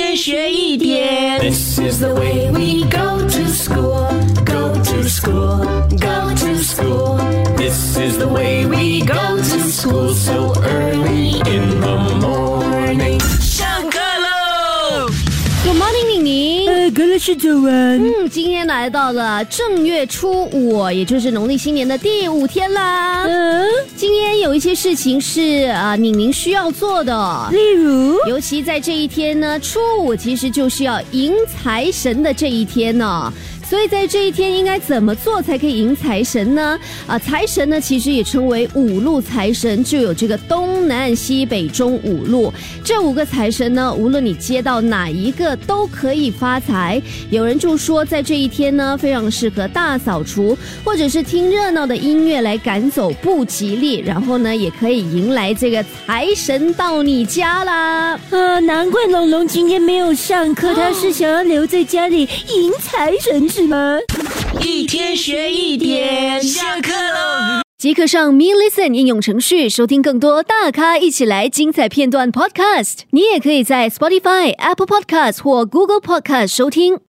[0.00, 1.38] 天学一点。
[1.40, 4.08] This is the way we go to school,
[4.46, 5.58] go to school,
[5.90, 7.18] go to school.
[7.58, 13.20] This is the way we go to school so early in the morning.
[13.42, 15.10] 上课喽
[15.64, 16.70] ！Good morning，宁宁。
[16.70, 18.02] 呃，格勒是早安。
[18.02, 23.24] 嗯，今天来到了正月初五，也就是农历新年的第五天啦。
[23.26, 23.66] 嗯，
[24.60, 27.48] 一些事情是啊，宁宁需要做的。
[27.50, 33.32] 例如，尤其在这一天呢，初五其实就是要迎财神的这一天呢。
[33.70, 36.76] 所以在这一天应该怎么做才可以迎财神呢？
[37.06, 42.52] 啊，财神呢其实也称为五路财神，就有这个东南西北中五路。
[42.82, 47.00] 这五个财神呢，无论你接到哪一个都可以发财。
[47.30, 58.18] 有人就说，在这一天呢，非常适合大扫除，或者是听热闹的音乐来赶走不吉利，然后呢，也可以迎来这个财神到你家啦。
[58.30, 63.98] 啊，难怪龙龙今天没有上课，他是想要留在家里迎财神是吗？
[64.62, 67.60] 一天学一点，下课喽！
[67.76, 73.00] 即刻上 Me Listen 应用程序收听更多大咖一起来精彩片段 Podcast。
[73.10, 76.98] 你也可以在 Spotify、Apple Podcast 或 Google Podcast 收听。